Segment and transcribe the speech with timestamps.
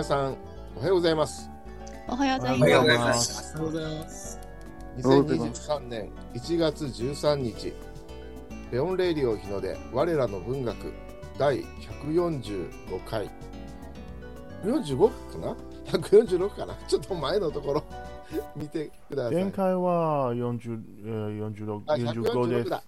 [0.00, 0.36] 皆さん、
[0.76, 1.50] おはようございます。
[2.08, 3.04] おはようございおはようございま。
[3.04, 3.58] ますす。
[3.58, 4.40] おはようございます。
[4.96, 7.74] 2023年1月13日、
[8.72, 10.94] レオンレイディオ日の出、我らの文学
[11.36, 11.62] 第
[12.02, 13.30] 145回。
[14.64, 16.74] 45かな ?146 かな？
[16.88, 17.84] ちょっと前のところ
[18.56, 19.34] 見てください。
[19.34, 22.70] 前回は40、えー、46、あ45 146です。
[22.70, 22.82] だ。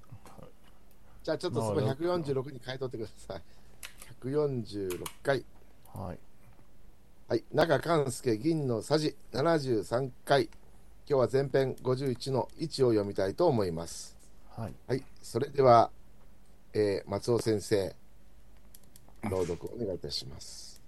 [1.22, 3.42] じゃあちょっとそのなるほど146に変えとってください。
[4.24, 5.44] 146回。
[5.94, 6.18] はい。
[7.32, 10.50] はい、中勘介銀のさじ73回。
[11.08, 14.14] 今日は前編51の1を読みたいと思います。
[14.54, 14.74] はい。
[14.86, 15.90] はい、それでは、
[16.74, 17.96] えー松尾先生、
[19.30, 20.78] 朗読お願いいたします。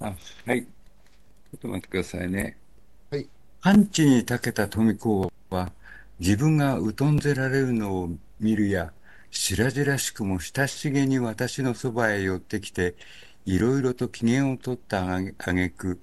[0.00, 0.14] あ、
[0.46, 0.62] はい。
[0.62, 0.68] ちょ
[1.56, 2.56] っと待ってくださいね。
[3.10, 3.28] はい。
[3.60, 5.72] パ地に長けた富子は、
[6.18, 8.08] 自分が疎んぜられるのを
[8.40, 8.94] 見るや、
[9.30, 12.94] 白々しくも親しげに私のそばへ寄ってきて、
[13.44, 16.00] いろいろと機嫌を取ったあげく、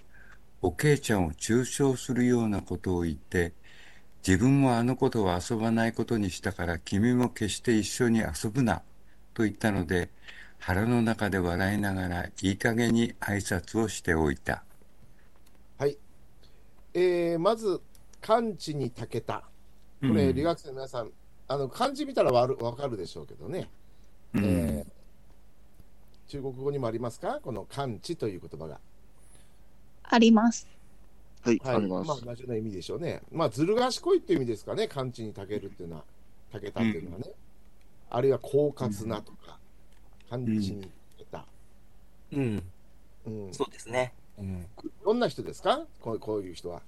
[0.62, 3.54] おけいちゃんを中傷するようなことを言って、
[4.28, 8.84] 自分もあの子とは遊ばないことにしたから君も決して一緒に遊ぶな、
[9.34, 10.10] と言ったので、
[10.60, 14.64] 腹の中で笑いながらいい加減に挨拶をしておいた。
[15.78, 15.98] はい、
[16.94, 17.82] えーまず、
[18.22, 19.50] 漢字に長けた。
[20.06, 21.12] これ、うん留学生の皆さん、
[21.48, 23.70] あの漢字見たらわるわかるでしょうけどね、
[24.34, 24.99] うんえー
[26.30, 27.40] 中国語にもありますか？
[27.44, 28.80] この漢字という言葉が。
[30.04, 30.68] あります。
[31.42, 32.08] はい、はい、あります。
[32.08, 33.22] まあ、同じような意味でしょうね。
[33.32, 36.04] まあ、ずる賢いっていう意味ですかね、漢字にたけるっていうのは、
[36.52, 37.32] たけたっていうのはね。
[38.12, 39.58] あるいは、狡猾なとか、
[40.30, 41.46] 漢字にたけた。
[42.34, 42.64] うん、
[43.26, 43.54] うん。
[43.54, 44.14] そうですね。
[44.38, 44.66] うん、
[45.04, 45.86] どんな人ですか？
[46.00, 46.82] こうこういう人は。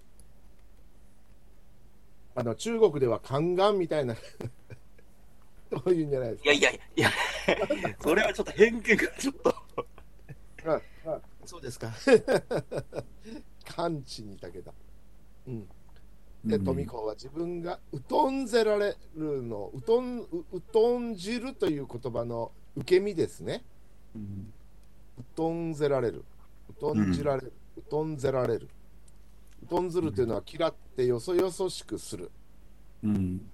[2.36, 4.16] あの、中国では宦官みたいな、
[5.72, 6.52] そういうんじゃないですか。
[6.52, 7.12] いやいやいや、
[8.04, 9.56] それはちょっと偏見がちょっと。
[10.66, 11.94] ああそうですか。
[13.66, 14.74] 漢字にたけた。
[15.48, 15.68] うん。
[16.44, 17.80] で、うん富子は自分が
[18.10, 20.28] 疎んぜられるの、疎ん、う
[20.74, 23.64] 疎んじるという言葉の受け身ですね。
[24.14, 24.54] うん
[25.38, 26.26] 疎んぜられる。
[26.82, 27.54] 疎んじられる。
[27.90, 28.68] 疎んぜられる。
[29.70, 32.30] 疎んずるというのは嫌ってよそよそしくする。
[33.04, 33.50] うん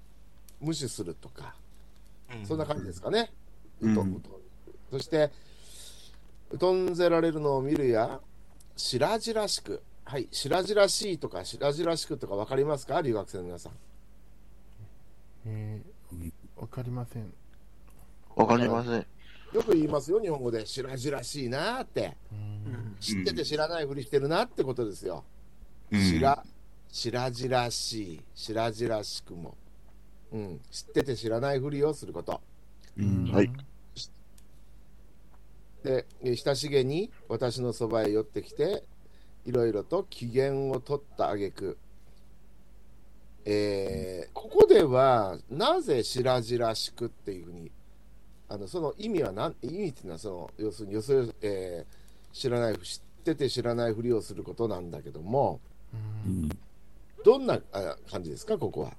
[0.59, 1.66] 無視するとか、うん
[2.43, 3.31] そんな感じですかね。
[3.81, 4.41] うんうとうと
[4.91, 5.31] そして、
[6.59, 8.19] 疎んぜられるのを見るや、
[8.75, 9.81] 白々しく。
[10.05, 13.01] はい、白々しいとか白々しくとか分かりますか？
[13.01, 13.73] 留学生の皆さん。
[15.45, 17.33] えー、わかりません。
[18.35, 19.05] わかりません。
[19.53, 20.65] よく言いますよ、日本語で。
[20.65, 22.15] 白々しいなーって。
[22.99, 25.25] 知ってて知らないふりしてるなってことですよ。
[25.91, 26.43] うん白、
[26.89, 29.57] 白々しい、白々しくも。
[30.31, 32.41] うん、知ってて知らないふりをすること。
[32.97, 33.51] うんはい。
[35.83, 38.83] で、え親しげに私のそばへ寄ってきて、
[39.45, 41.77] いろいろと機嫌を取った挙句
[43.45, 47.71] えーここでは、なぜ白々しくっていうふうに、
[48.49, 55.61] あのその意味は何、意味っていうのはその、要するによそよ、えー知らない、知ってて知らないふりをすることなんだけども、
[56.25, 56.49] うん
[57.23, 58.93] どんなあ感じですか、ここは。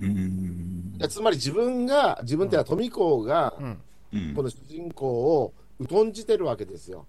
[0.00, 0.98] うん。
[1.08, 3.66] つまり自分が、自分ってのは富子が、うん。
[3.66, 5.52] うんこの主人公を
[5.90, 7.04] 疎んじてるわけですよ。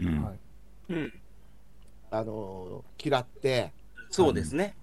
[0.00, 0.22] うん。
[0.22, 0.38] はい。
[0.90, 1.12] うん、
[2.12, 3.72] あの嫌って、
[4.10, 4.76] そうですね。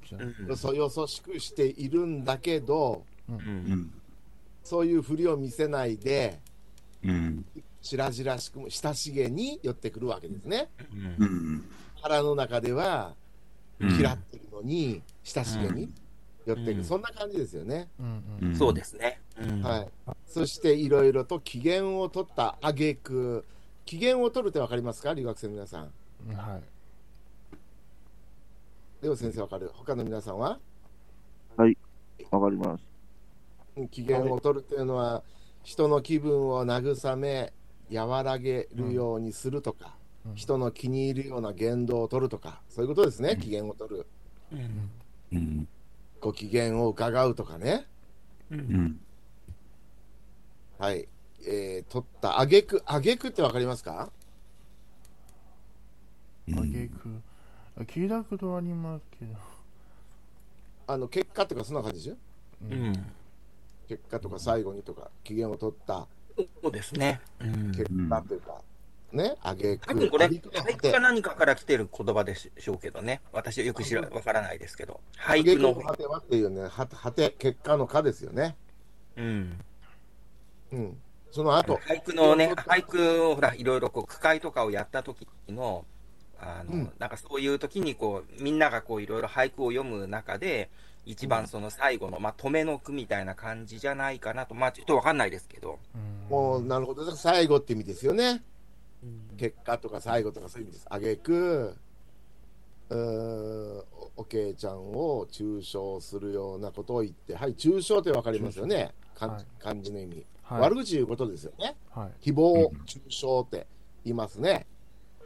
[0.47, 3.35] よそよそしくしているんだけど、うん。
[3.35, 3.91] うん。
[4.63, 6.39] そういうふりを見せないで、
[7.03, 7.45] うん。
[7.81, 10.67] 白々しくも親しげに寄ってくるわけですね。
[10.91, 11.63] ううんん。
[12.01, 13.13] 腹の中では
[13.79, 13.97] うん。
[13.97, 15.89] 嫌ってるのに、親しげに
[16.45, 17.89] 寄っていく、うんそんな感じですよね。
[17.99, 18.47] うんうん。
[18.49, 19.21] うんそうですね。
[19.39, 19.87] うんはい。
[20.27, 23.45] そしていろいろと機嫌を取った挙句
[23.85, 25.13] 機嫌を取るって分かりますか？
[25.13, 25.91] 留学生の皆さん。
[26.29, 26.61] うんはい。
[29.01, 29.71] レオ先生分かる？
[29.73, 30.59] 他の皆さんは？
[32.31, 32.83] わかります。
[33.77, 35.21] うん機嫌を取るっていうのは、
[35.63, 37.51] 人の気分を慰め、
[37.91, 39.95] 和らげるようにするとか、
[40.25, 44.07] うん人の気に入るような言動を取るとか、そういうことですね、うん機嫌を取る。
[44.51, 44.89] うん
[45.33, 45.67] うん
[46.25, 47.85] ご機嫌を伺うとかね。
[48.49, 48.99] ううんん
[50.79, 51.07] はい。
[51.47, 54.09] えー、取った挙句挙句って分かりますか？
[56.57, 57.21] あげく。
[57.81, 59.35] 聞いたことありますけど。
[60.87, 62.15] あの、結果とかそんな感じでしょ
[62.71, 62.93] うん
[63.87, 67.21] 結果とか最後にとか、機嫌を取ったそうですね。
[67.39, 68.61] うん結果というか、
[69.15, 69.87] ね、挙句。
[69.87, 73.21] 多分これ、俳句てか何かから来てる言葉でしょうけどね。
[73.31, 74.99] 私はよく知ら、わからないですけど。
[75.17, 78.55] 俳挙句の、果てはっていうね、は果て、結果の果ですよね。
[79.17, 79.59] うん。
[80.71, 80.97] うん。
[81.31, 85.85] その後、俳句のね、俳句をほら、いろいろこう、句会とかをやった時の、
[86.39, 90.69] あの、うんなんかそういう時にこう、みんながこう、いろいろ俳句を読む中で、
[91.05, 95.79] 一番その最後の、まあ、止めの句みたいな感じじゃないかなと、まあ、ちょっとわかんないですけど。
[95.93, 97.15] うんもう、なるほど。
[97.15, 98.41] 最後って意味ですよね。
[99.37, 100.87] 結果とか最後とかそういう意味です。
[100.89, 101.75] あげく、
[102.89, 108.93] うーん、おおけいちゃんを中傷するようなことを言って、はい、中傷ってわかりますよね。
[109.15, 110.25] 漢はい漢字の意味。
[110.43, 111.75] はい悪口言うことですよね。
[111.89, 112.29] はい。
[112.29, 113.65] 誹謗うん中傷って
[114.03, 114.67] 言いますね。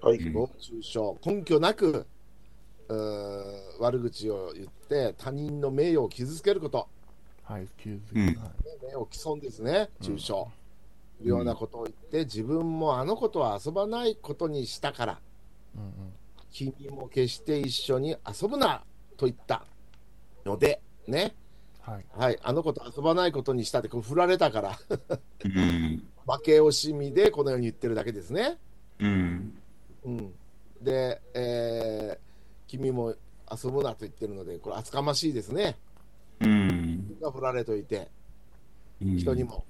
[0.02, 0.18] はい。
[0.18, 1.00] 誹謗中傷。
[1.26, 2.08] 根拠なく、
[2.88, 6.88] うーん悪口を言って他人の名誉を傷つけること。
[7.44, 7.68] はい。
[7.78, 8.14] 気づき。
[8.14, 8.36] うんはい。
[8.86, 10.34] 名誉毀損ですね、中傷。
[10.34, 10.46] うん
[11.24, 15.20] ようなことを言って、自分もあの子とは遊ばないことにしたから、
[15.76, 15.92] うんうん。
[16.52, 18.84] 君も決して一緒に遊ぶな
[19.18, 19.66] と言った
[20.46, 21.36] ので、ね、
[21.82, 22.06] はい。
[22.18, 24.80] はい、あの子と遊ばないことにしたって、こう振られたから、
[25.46, 26.04] うん。
[26.28, 28.58] 負け惜しみでこのように言ってるだけですね。
[29.00, 29.58] うん。
[30.06, 30.34] うん、
[30.82, 32.30] で、えー
[32.70, 33.16] 君も
[33.52, 35.76] 遊ぶなと言ってるので、これ、厚かましいですね。
[36.40, 37.18] うん。
[37.20, 38.08] が振られといて、
[39.02, 39.66] 人にも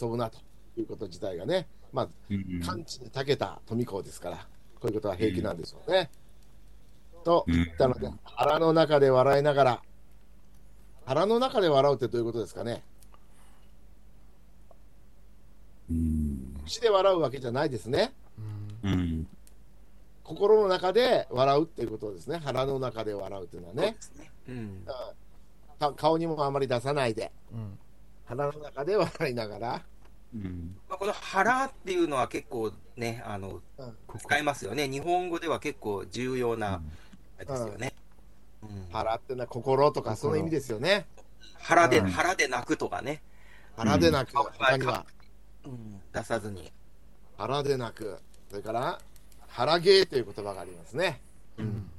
[0.00, 0.38] 遊ぶなと
[0.76, 2.62] いうこと自体がね、まあ、うん。
[2.64, 4.42] 完治に長けた富子ですから、こ
[4.84, 6.10] ういうことは平気なんでしょうね。
[7.24, 9.82] と言ったので、腹の中で笑いながら、
[11.04, 12.82] 腹の中で笑うってどういうことですかね？
[15.90, 16.60] うん。
[16.64, 18.12] 口で笑うわけじゃないですね。
[20.22, 22.40] 心の中で笑うっていうことですね。
[22.42, 24.30] 腹の中で笑うっていうのはねね。
[24.48, 24.84] うん。
[25.80, 27.78] か顔にもあまり出さないで、うん。
[28.30, 29.82] 腹の中で笑いながら、
[30.32, 30.76] うん。
[30.88, 34.88] まあ、この腹っていうのは結構ね、あの、うん使いますよね。
[34.88, 36.80] 日本語では結構重要な、あ
[37.40, 37.92] れですよね。
[38.62, 41.06] うん腹ってのは心とかその意味ですよね。
[41.58, 43.20] 腹で、うん腹で泣くとかね。
[43.76, 45.04] 腹でなく、うん他には
[45.64, 46.72] うん、出さずに。
[47.36, 48.18] 腹でなく、
[48.48, 49.00] それから
[49.48, 51.20] 腹芸という言葉がありますね。
[51.58, 51.90] うん。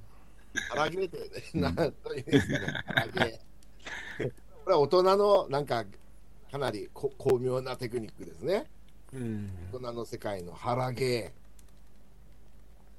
[0.70, 1.20] 腹芸って、
[1.60, 3.42] なんという意味ですかね、腹芸。
[4.64, 5.84] これは大人のなんか、
[6.52, 8.66] かなりこ巧妙なテクニックですね。
[9.14, 9.50] うん。
[9.72, 11.32] 大人の世界の腹芸。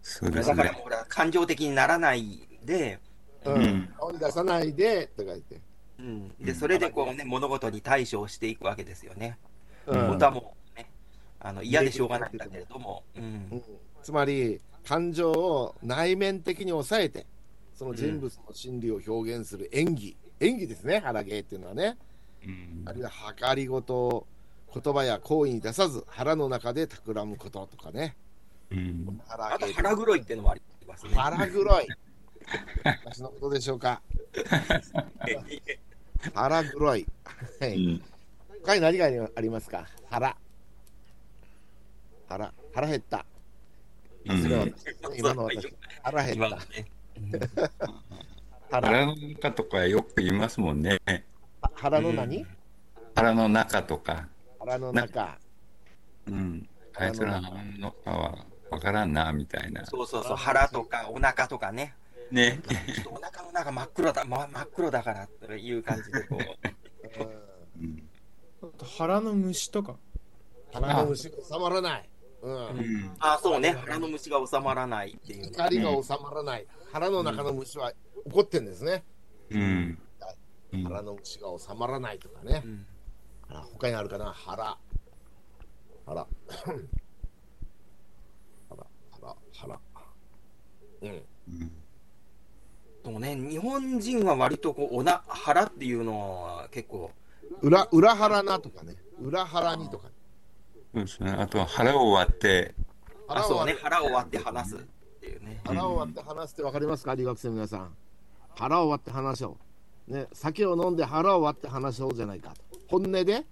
[0.02, 0.80] そうですねだからも。
[0.80, 2.98] うほら、感情的にならないで、
[3.44, 5.60] うんうん顔に出さないでとか言って。
[5.98, 6.28] うん。
[6.40, 9.38] で、それでこうね、物事に対処していくわけですよね。
[9.86, 10.88] うん本当はもうね、
[11.38, 13.20] あの、嫌でしょうがないんだけれども、う。
[13.20, 13.62] うんん
[14.02, 17.26] つまり、感情を内面的に抑えて、
[17.74, 21.98] その人物の心理を表現する演技、演技ですね、腹芸っていうのはね。
[22.46, 24.26] うんあるいは計りごとを
[24.74, 28.16] 言葉や行為に出さず、腹の中で企むこととかね。
[28.70, 29.20] うん。
[29.28, 31.14] あと腹黒いっていうのもありますね。
[31.14, 31.86] 腹黒い。
[33.04, 34.00] 私のことでしょうか。
[36.34, 37.06] 腹黒い。
[37.60, 37.76] はい。
[37.76, 38.02] うん。
[38.64, 39.86] 他に何がありますか？
[40.08, 40.36] 腹。
[42.28, 42.52] 腹。
[42.72, 43.26] 腹減った。
[44.24, 44.74] うん
[45.18, 45.74] 今の私。
[46.02, 46.56] 腹減った。
[46.56, 46.62] ね。
[48.70, 48.88] 腹。
[48.88, 50.98] 腹の中とかよく言いますもんね。
[51.74, 52.46] 腹の何？
[53.14, 54.28] 腹の中とか。
[54.58, 55.38] 腹の中。
[56.26, 56.68] うん。
[56.94, 59.84] あいつらの中はわからんな、みたいな。
[59.86, 61.94] そうそうそう、腹とかお腹とかね。
[62.30, 62.60] ね。
[62.94, 66.40] ちょっとお腹の中真っ黒だ、ま、真っ黒だからという感じでこう。
[67.80, 68.02] うん
[68.96, 69.96] 腹の虫とか。
[70.72, 72.08] 腹の虫が収まらない。
[72.42, 72.54] うん。
[72.54, 73.16] うん。
[73.18, 73.72] あ、そうね。
[73.72, 75.50] 腹の虫が収まらないっていう。
[75.50, 76.66] 怒りが収まらない。
[76.92, 77.92] 腹の中の虫は
[78.24, 79.04] 怒ってんですね。
[79.50, 79.98] うん。
[80.72, 82.68] うん腹の虫が収まらないとかねう。
[82.68, 82.86] ん
[83.48, 84.32] あ他にあるかな？
[84.32, 84.78] 腹。
[86.06, 86.26] 腹。
[88.70, 89.80] 腹、腹、腹。
[91.02, 91.10] うん。
[91.10, 91.12] う
[91.64, 91.72] ん
[93.04, 97.10] そうね、日本人は割とこう、おな、腹っていうのは結構、
[97.60, 98.94] 裏、裏腹なとかね。
[99.20, 100.06] 裏腹にとか。
[100.94, 101.32] そうですね。
[101.32, 102.76] あとは腹を割って、
[103.26, 104.78] 腹を割っ、て腹を割って話すっ
[105.20, 105.60] ていうね。
[105.64, 107.16] 腹を割って話すって分かりますか？
[107.16, 107.96] 留学生の皆さん。
[108.54, 109.71] 腹を割って話しよう。
[110.08, 112.56] ね、酒を飲んで腹を割って話しようじゃないかと。
[112.88, 113.44] 本音で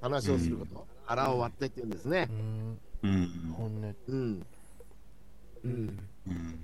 [0.00, 0.86] 話をすること。
[1.04, 2.32] 腹を割ってって言うんですねう。
[2.34, 2.78] ん。
[3.02, 3.54] うん。
[3.56, 3.94] 本音。
[4.08, 4.46] うん。
[5.64, 5.98] うん。
[6.28, 6.60] うん。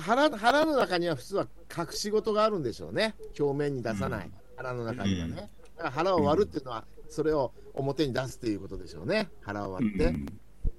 [0.00, 1.46] 腹腹の中には普通は
[1.76, 3.14] 隠し事があるんでしょうね。
[3.38, 4.30] 表面に出さない。
[4.56, 5.50] 腹の中にはね。
[5.76, 9.28] だから腹を割るっていうのは、それを表に出すっていうことでしょうね。
[9.40, 10.14] 腹を割って、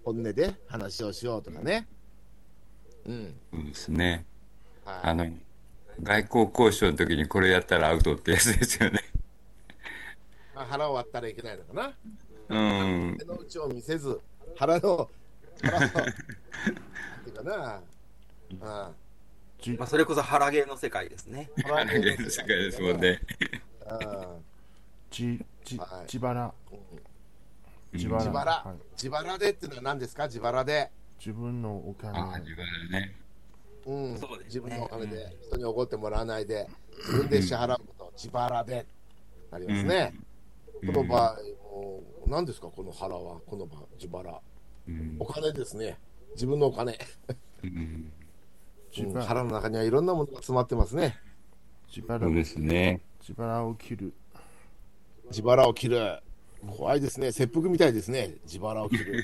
[0.04, 1.88] 本音で話をしようとかね。
[3.08, 3.34] うん。
[3.52, 4.26] そうですね。
[4.86, 5.26] はいあの、
[6.02, 9.04] 外交交渉の時にこれやったらアウトってやつですよね。
[10.56, 11.94] まあ腹を割ったらいけないのかな。
[12.50, 12.58] う
[13.14, 13.18] ん。
[13.18, 14.20] 手の内を見せず、
[14.56, 15.10] 腹の、
[15.62, 17.82] 腹を、なんていうかな。
[18.62, 18.92] あ
[19.62, 21.50] じまあ、それこそ腹芸の世界ですね。
[21.66, 23.20] あ腹現の世界ですもんね。
[25.12, 25.40] 自
[25.78, 26.54] 腹。
[26.72, 26.90] うん
[27.92, 28.66] 自腹。
[28.96, 30.28] 自腹でっていうのは何ですか？
[30.28, 30.92] 自腹で。
[31.20, 32.18] 自分のお金。
[32.18, 33.16] ああ、自分でね。
[33.86, 34.18] うん。
[34.18, 36.68] そうですね自分のお金で、人におごってもらわないで、
[36.98, 38.86] 自分で支払うこと、自腹で。
[39.52, 40.14] なりますね。
[40.86, 41.36] この場合、
[41.74, 42.68] もう何ですか？
[42.68, 44.42] この腹は、この場、自腹。
[44.88, 45.98] うんお金ですね。
[46.36, 46.98] 自分のお金。
[48.94, 51.18] 腹腹の中にはいろんなものが詰まってますね。
[51.94, 53.02] 自腹ですね。
[53.20, 54.14] 自腹を切る。
[55.30, 56.20] 自腹を切る。
[56.78, 57.32] 怖いですね。
[57.32, 58.36] 切腹みたいですね。
[58.46, 59.24] 自腹を切る。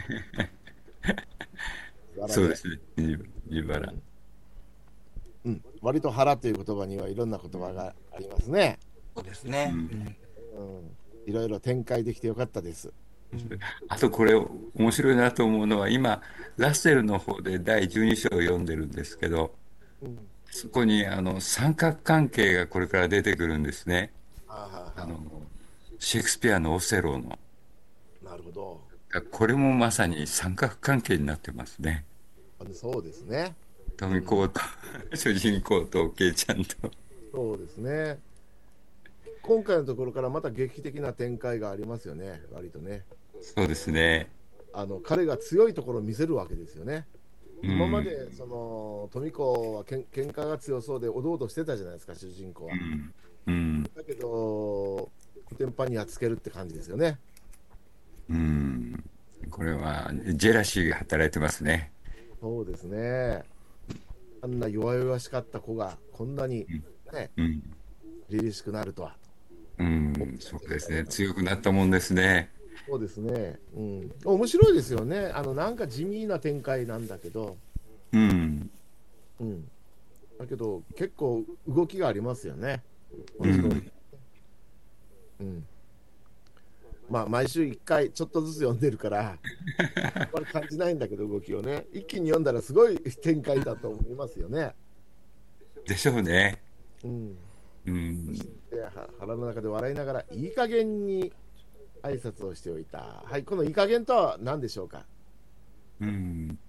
[2.28, 2.80] そうですね。
[2.98, 3.94] 自自腹。
[5.46, 5.64] うん。
[5.82, 8.80] 割と腹という言葉にはいろんな言葉がありますね。
[9.16, 9.72] そうですね。
[9.74, 10.96] うんうん。
[11.26, 12.92] いろいろ展開できてよかったです。
[13.90, 14.34] あとこれ
[14.76, 16.22] 面白いなと思うのは今
[16.58, 19.54] ラッセルの方で第12章を読んでるんですけど
[20.02, 20.18] うん。
[20.50, 24.14] そこにあの三角関係がこれから出てくるんですね
[24.48, 25.20] あああの
[26.00, 27.38] シェイクスピアのオセロの
[28.24, 28.82] なるほど。
[29.32, 32.06] これもまさに三角関係になってますね
[32.60, 33.56] あのそうですね。
[33.98, 34.62] 富子と
[35.16, 36.76] 主人公とおけいちゃんと
[37.34, 38.18] そうですね。
[39.42, 42.42] 今回のところからまた劇的な展開がありますよね。
[42.52, 43.04] 割とね。
[43.42, 44.30] そうですね
[44.74, 47.06] あの彼が強いところを見せるわけですよね。
[47.64, 52.74] うん今までその富子はけん喧嘩が強そうでおどおどしてたじゃないですか主人公は。
[52.74, 53.14] うん
[53.48, 54.28] うんだけど
[55.46, 57.20] コテンパンにやっつけるって感じですよね。
[58.30, 59.04] うん
[59.50, 61.92] これはジェラシーが働いてますね
[62.42, 63.44] そうですね。
[64.46, 66.68] あんな弱々しかった子がこんなに
[67.12, 67.64] ねうん
[68.30, 69.16] 凛々しくなるとは。
[69.80, 72.52] うんそうですね強くなったもんですね
[72.88, 73.60] そうですね。
[73.76, 74.12] うん。
[74.24, 75.32] 面白いですよね。
[75.34, 77.58] あのなんか地味な展開なんだけど。
[78.14, 78.70] うん
[79.40, 79.68] うん。
[80.38, 82.84] だけど結構動きがありますよね。
[83.40, 83.92] うんうん。
[87.16, 89.38] まあ毎週1回ちょっとずつ読んでるから、
[90.16, 91.86] あんまり感じないんだけど動きをね。
[91.94, 94.76] 一気に読んだらすごい展開だと思いますよね。
[95.88, 96.62] でしょうね
[97.06, 97.38] うん。
[97.86, 98.38] うん
[99.18, 101.32] 腹の中で笑いながらいい加減に
[102.02, 103.24] 挨拶をしておいた。
[103.24, 105.06] はい、このいい加減とは何でしょうか？
[106.02, 106.60] うん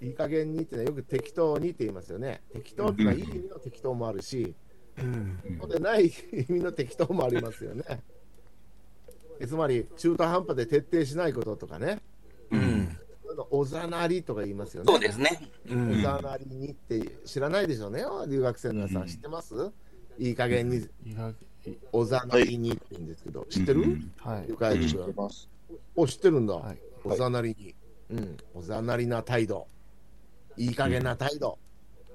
[0.00, 2.40] いい加減にってのはよく適当にって言いますよね。
[2.54, 4.54] 適当ってのはいい意味の適当もあるし、
[5.60, 6.12] そうでない意
[6.48, 7.84] 味の適当もありますよね。
[9.46, 12.00] つまり中途半端で徹底しないこととかね、
[12.50, 12.96] うん。
[13.50, 14.90] おざなりとか言いますよね。
[14.90, 15.50] そうですね。
[15.68, 19.54] うんおざなりにって知らないでしょうね、留学生の皆さん、知ってます？
[20.18, 20.88] いい加減に
[21.92, 24.46] おざなりにって言うんですけど、知ってる、うんはい。
[25.94, 26.54] お、知ってるんだ。
[26.54, 27.74] はいおざなりに。
[28.10, 28.36] うん。
[28.54, 29.68] おざなりな態度。
[30.56, 31.58] いい加減な態度。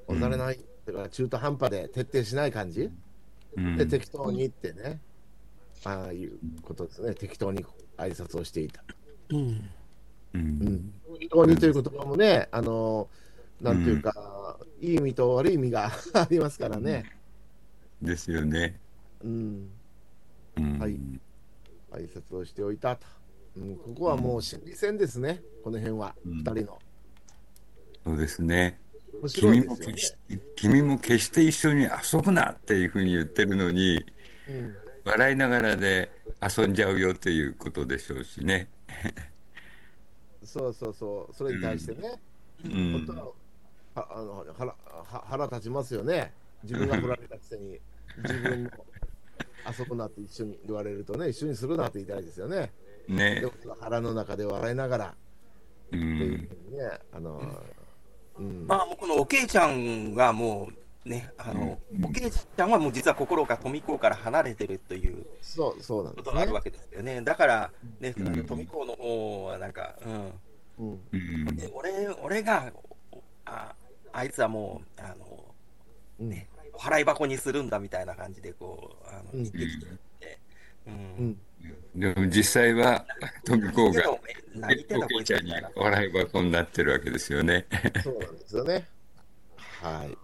[0.08, 0.60] おざなりない。
[0.86, 2.90] だから中途半端で徹底しない感じ？
[3.58, 5.00] うんで、適当にってね。
[5.84, 7.14] ああいうことですね。
[7.16, 7.66] 適当に
[7.98, 8.84] 挨拶をしていた。
[9.30, 9.70] うん。
[10.34, 13.10] うん適当にという言葉もね、あの、
[13.60, 17.06] なんていうか、いい意味と悪い意味が ありますからね。
[18.02, 18.80] ですよね。
[19.24, 19.70] うん。
[20.58, 21.00] うんはい
[21.92, 23.06] 挨拶をしておいたと。
[23.58, 25.42] うん、ここはもう心理戦ですね。
[25.64, 26.80] この辺は、うん二人の。
[28.06, 28.80] そうですね。
[29.30, 29.98] 君も決。
[29.98, 34.04] して、君も決して一緒に遊ぶなっていうふうに言ってるのに、
[34.50, 34.76] うん。
[35.04, 36.12] 笑いながらで
[36.42, 38.68] 遊んじゃうよっていうことでしょうしね。
[40.44, 42.20] そうそうそう、それに対してね、
[42.66, 43.06] うん。
[43.06, 43.26] 本当は
[43.94, 44.76] はあの腹は
[45.26, 46.32] 腹立ちますよね、
[46.64, 47.80] 自分が振られたくせに、
[48.24, 48.70] 自分も
[49.78, 52.72] 遊ぶなって一緒に言われるとね、一緒にするなって言いたいですよね。
[53.08, 53.44] ね。
[53.80, 55.16] 腹の中で笑いながら。
[55.92, 57.48] うっていうんふうにね、あの、うん、
[58.68, 60.70] まあ、もうこのおけいちゃんがも
[61.06, 62.06] う、ね、あの、うん。
[62.06, 66.26] おけいちゃんはもう実は心が富子から離れてるというそうそうなんですね。
[66.26, 66.54] ことがある。
[66.54, 67.22] わけですよね。
[67.22, 68.46] だから、ね、うん。
[68.46, 70.14] 富子の方はなんか、うん。
[70.80, 71.00] うん。
[71.12, 71.18] う
[71.52, 71.56] ん。
[71.56, 72.72] で俺、俺が、
[73.46, 73.74] あ、
[74.14, 75.46] あいつはもう、あの、
[76.20, 76.30] うん。
[76.30, 79.86] ね、お払い箱にするんだみたいな感じで、こう、あの、うん言ってきて
[80.20, 80.40] て、
[80.88, 80.90] う。
[80.92, 81.30] うん。
[81.30, 81.38] ん
[81.96, 83.06] でも実際は
[83.46, 84.32] 富子がおけ
[85.20, 85.54] いちゃんに。
[85.76, 87.68] 笑い箱になってるわけですよね。
[88.04, 88.88] そうなんですよね。
[89.82, 90.18] はい。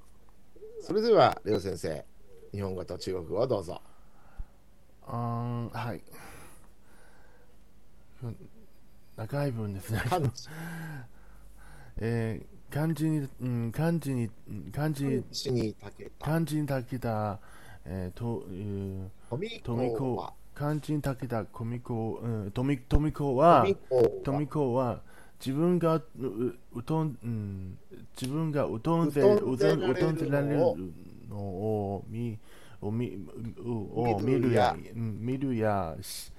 [0.81, 2.05] それでは、レオ先生、
[2.51, 3.81] 日本語と中国語をどうぞ。
[5.05, 6.01] あーはい。
[9.15, 10.01] 長い文ですね。
[10.07, 10.49] 漢字
[11.99, 16.25] えー漢字に、うん、漢字に、うん漢字、死にたけた。
[16.25, 17.39] 漢字にたけた、
[17.85, 19.09] えーと、えー
[19.63, 24.09] 富子は、漢字にたけた富子、うん、富富子は、富子は。
[24.23, 25.01] 富子は
[25.39, 27.77] 自分がうううとん、うん、
[28.19, 29.91] 自分がうとんでうとんんでられるのを。
[29.91, 30.57] うとんでられる
[31.29, 32.39] のを見
[32.81, 33.17] を見
[33.63, 36.31] を見る見るや見るやし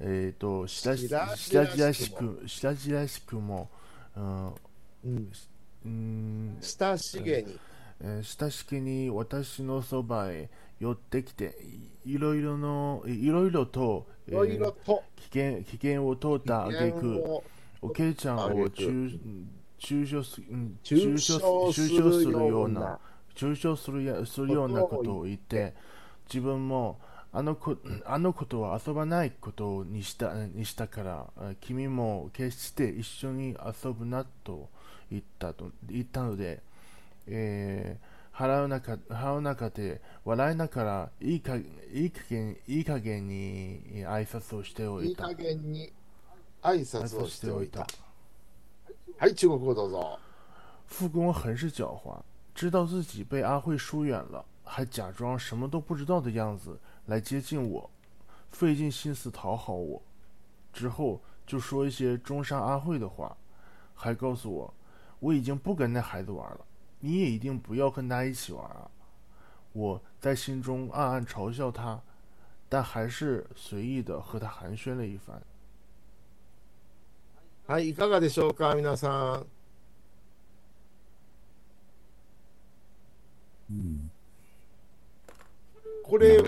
[0.00, 2.34] えっ、と、したし白しらししくも。
[2.34, 3.70] く、したじらしくも、
[4.14, 5.32] うん、うん、
[5.84, 6.58] うん。
[6.60, 7.58] 親しげに、
[8.00, 11.56] えー親しげに私のそばへ寄ってきて、
[12.04, 15.02] いいろいろの、いろいろと、いろいろと。
[15.16, 17.44] 危険危険を通ったあげく、を
[17.82, 19.10] おけいちゃんを挙中
[19.78, 22.98] 中傷すうん中傷するような。
[23.36, 25.74] 中傷するやするようなことを言って
[26.26, 26.98] 自分も
[27.32, 33.54] あのこあのことは遊ばないことにしたにしたからあ君も決して一緒に
[33.84, 34.70] 遊ぶなと
[35.10, 36.62] 言ったと言ったので、
[37.26, 45.91] えー腹の中腹の中で笑いながらいいかいい加減いい加減に挨拶をしておいたいい加減に
[46.61, 47.87] 挨拶を挨拶しておいた。
[49.17, 50.19] はい、中国語どうぞ。
[50.87, 52.21] 富公很是狡猾，
[52.53, 57.89] 知道自己被阿慧疏远了，还假装什么都不知道的样子来接近我，
[58.51, 60.01] 费尽心思讨好我，
[60.73, 63.35] 之后就说一些中伤阿慧的话，
[63.93, 64.73] 还告诉我
[65.19, 66.65] 我已经不跟那孩子玩了，
[66.99, 68.89] 你也一定不要跟他一起玩啊！
[69.73, 72.01] 我在心中暗暗嘲笑他，
[72.69, 75.41] 但还是随意的和他寒暄了一番。
[77.67, 79.47] はい、いかがでしょうか、皆さん。
[83.69, 84.11] うん
[86.03, 86.45] これ、うん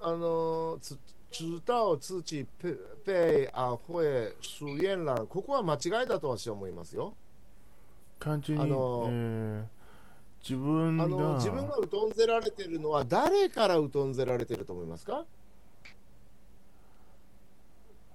[0.00, 0.96] あの、つ
[1.30, 2.74] 知道自己被
[3.04, 7.14] 被阿慧疏遠了、ここは間違いだと私は思いますよ。
[8.23, 9.73] 感じに、あのえー。
[10.41, 11.03] 自分が。
[11.03, 15.25] あの自分が疎んぜられてるのは誰から疎んぜられてると思いますか？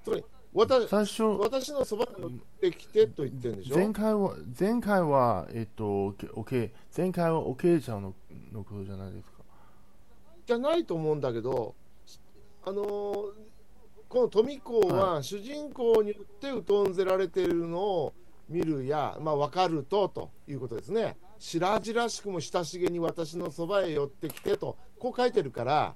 [0.04, 1.22] つまり私最初。
[1.38, 3.76] 私のそばに寄ってきてと言ってるんでしょ？
[3.76, 8.14] 前回は前回はえっとおけ前回はおけいちゃんの
[8.52, 9.38] のことじゃないですか。
[10.46, 11.74] じゃないと思うんだけど、
[12.64, 13.33] あのー
[14.09, 18.14] この富子は主人公によって疎んぜられているのを
[18.48, 21.16] 見るや、まあ、分かるとということですね。
[21.38, 25.94] 白々しくも親しげに私のそばへ寄ってきてと、こう書いてるから、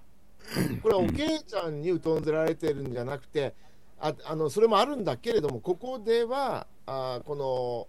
[0.83, 3.55] これはおけいちゃんに疎んぜられてるんじゃなくて、
[4.01, 7.89] ああのそれもあるんだけれども、ここでは、あこの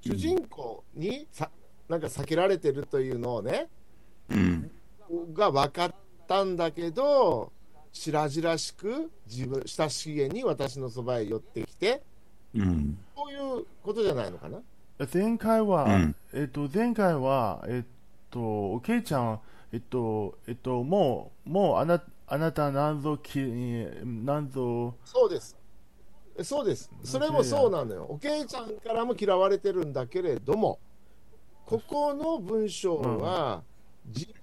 [0.00, 1.50] 主人公にさ
[1.88, 3.68] なんか避けられてるというのをね、
[4.28, 4.70] うん
[5.32, 5.94] が分かっ
[6.26, 7.52] たんだけど
[7.92, 12.02] 白々しく自分親しげに私のそばへ寄ってきて
[12.54, 12.98] うん。
[13.14, 14.58] こういうことじゃないのかな？
[15.12, 16.16] 前回は、うん。
[16.32, 17.88] えっと前回はえっ
[18.30, 18.40] と
[18.72, 19.40] おけいちゃん
[19.72, 23.38] えっとえっともうもうあなあなたなんぞき
[24.04, 24.94] なんぞ？
[25.04, 25.56] そうです。
[26.36, 26.90] えそうです。
[27.02, 28.06] それもそうなのよ。
[28.08, 30.78] おけいちゃんからも嫌われてるんだけれども
[31.66, 33.62] ここの文章は、
[34.10, 34.34] じ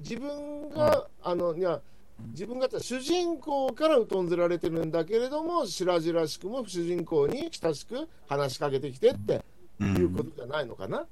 [0.00, 1.80] 自分が、あのいや
[2.28, 9.44] 自分が主人公から疎んぜられてるんだけれども白々しくも主人公に親しく話しかけてきてって
[9.80, 11.04] ういうことじゃないのかな、い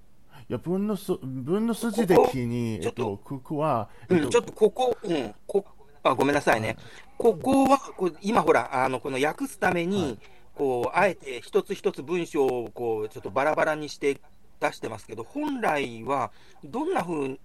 [0.49, 5.65] や文のす文の筋的にえっちょっととここはうん、えっとちょっとここ、うん、こ
[6.03, 6.77] あごめんなさいね。
[7.17, 10.21] ここは、こう今ほら、あの、この訳すために、
[10.55, 14.21] こう、あえて一つ一つ文章を、こう、ちょっとバラバラにして
[14.61, 16.31] 出してますけど、本来は、
[16.65, 17.41] どんな風、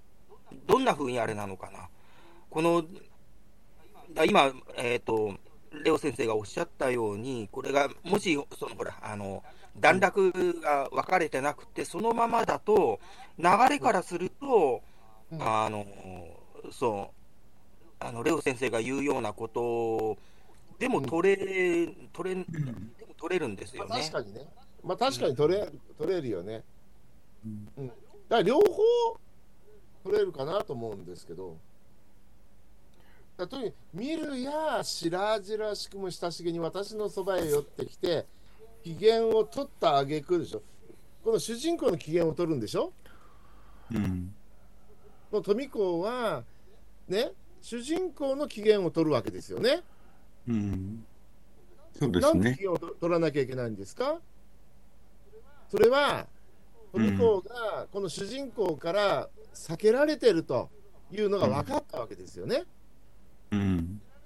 [0.68, 1.90] どんな風にあれなのかな？
[2.52, 2.84] この、
[4.12, 5.36] だ今、えっ、と、
[5.84, 9.44] レオ先生がおっしゃったように、これが、もし、その、ほら、あの、
[9.80, 13.00] 段落が分かれてなくて、そのままだと、
[13.40, 14.82] 流れからすると、
[15.32, 15.42] うん。
[15.42, 15.86] あの、
[16.72, 17.12] そ
[18.00, 20.18] う、あの、レオ先生が言うようなこと
[20.80, 22.42] でも取れ、取れ、で
[23.06, 24.24] も取れるんですよまあ、ね確。
[24.24, 24.48] かにね、
[24.84, 26.64] まあ、確かに取れ,、取れるよね、
[27.46, 27.70] うん。
[27.78, 27.98] うん、だか
[28.30, 28.64] ら両方
[30.04, 31.58] 取れるかなと思うんですけど、
[33.46, 38.26] だからとにかく見るや白々しくも親しげに私のそばへ寄ってきて、
[38.84, 40.62] 機嫌を取ったあげくでしょ、
[41.24, 42.94] この主人公の機嫌を取るんでしょ、
[43.92, 44.34] うん。
[45.32, 46.44] この富子は、
[47.08, 49.82] ね、主人公の機嫌を取るわけですよね。
[50.48, 51.06] うん。
[52.00, 54.20] そうですなんでね機嫌を取らなきゃいけないんですか？
[55.70, 56.28] それは、
[56.92, 60.70] 富子がこの主人公から避けられてると
[61.12, 62.58] いうのが分かったわけですよね。
[62.58, 62.66] うん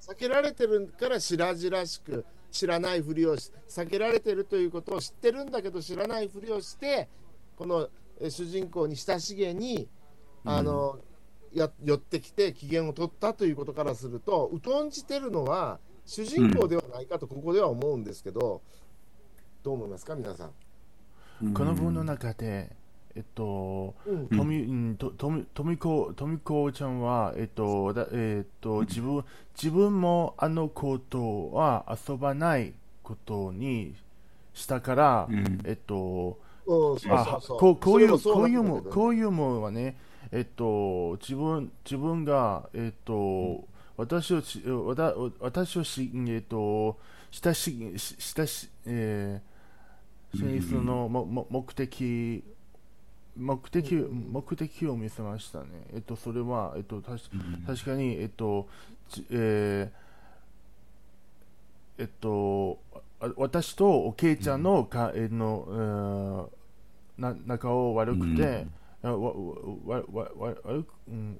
[0.01, 7.09] 避けられてるから白々しく知らないふりをし避けられてるということを知ってるんだけど知らないふりをして
[7.57, 9.87] このえ主人公に親しげに
[10.45, 10.99] あの、
[11.53, 18.61] や寄ってきて機嫌を取ったということからすると疎んじてるのは主人公ではないかとここでは思うんですけど、
[19.61, 20.51] どう思いますか皆さん。
[21.41, 21.53] うん？
[21.53, 22.76] この文の中で、
[23.17, 24.27] えっと、うん。
[24.27, 29.25] とみ、うん、と、とみ、とみこ、とみこちゃんは、えっと、だ、えっと、自分、
[29.55, 33.95] 自分もあの子とは遊ばないことに
[34.53, 35.61] したから、うん。
[35.65, 36.37] えっと、
[37.09, 39.97] あこうこういう、こういうも、こういうもはね、
[40.31, 46.99] えっと、自分、自分が、えっと、私をし、わた私をし、えっと、
[47.31, 52.43] 親し、し親し、えー、進出のもも目的、
[53.37, 55.65] 目的、目的を見せましたね。
[55.93, 57.29] えっと、それは、えっと、たし
[57.65, 58.67] 確かに、えっと、
[59.09, 60.07] ちえー
[61.99, 62.79] えっと、
[63.19, 66.57] あ私とおけいちゃんのか、えーの、えー
[67.17, 68.67] な仲を悪くて、
[69.01, 69.31] あわわ
[69.85, 71.37] わわわ悪く、うん、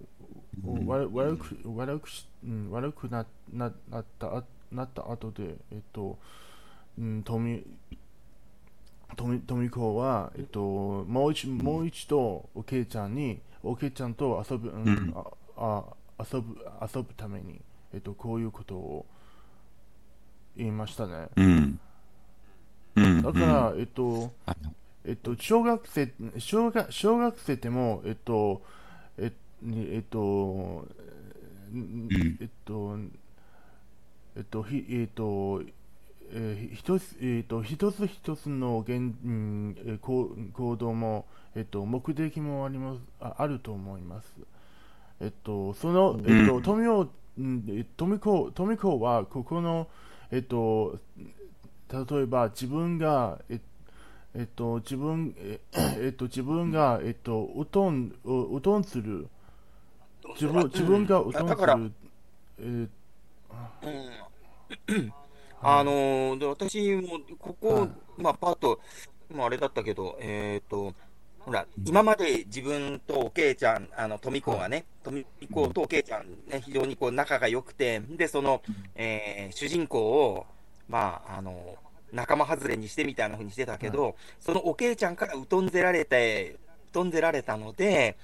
[0.88, 6.18] 悪悪く悪くし、うん、悪くなななったあなった後でえっと、
[6.98, 7.64] うん、富
[9.16, 10.60] 富富子はえっと
[11.08, 15.84] もう一もう一度おけいちゃんにおけいちゃんと遊ぶ、うんうんあ
[16.20, 17.60] あ遊ぶ遊ぶために
[17.94, 19.06] えっとこういうことを
[20.58, 21.28] 言いましたね。
[21.36, 21.80] うん。
[22.96, 23.22] うん。
[23.22, 24.34] だから、えっと、
[25.06, 28.62] えっと、小学生、小学小学生でも、えっと、
[29.18, 30.20] えにえっと、
[31.72, 32.10] ん
[32.42, 32.98] えっと、
[34.36, 35.62] えっと、ひえっと、
[36.32, 38.98] えー一つ、えっと、一つ一つの現、う
[39.30, 44.34] んえー行行動も、えっと、目的もあります、ああると思います。
[45.22, 47.10] えっと、その、えっと、富を、
[47.40, 49.88] うんえ富子、富子は、ここの、
[50.32, 51.00] えっと、
[51.92, 53.60] 例えば自分が、え
[54.36, 55.60] えっと、自分、え
[56.00, 59.28] えっと、自分が、えっと、うとん、ううとんする、
[60.36, 61.92] 自分、自分がうとんする、
[62.60, 62.90] えー
[64.88, 65.14] うん
[65.62, 67.90] あのーで私もここ、はい。
[68.18, 68.80] まあ、パート、
[69.34, 70.94] まあ、あれだったけど、えっ、と、
[71.40, 78.62] ほら、今まで自分とおけいちゃん、あの、富子がね、富子とおけいちゃんね、非常にこう仲が良くて、で、その、
[78.96, 80.46] えー主人公を、
[80.90, 81.76] まあ、あの、
[82.12, 86.56] 仲間外れにしてみたいな風にしてたけど、そのおけいちゃんから疎んぜられて、
[86.94, 88.18] 疎んぜられたので、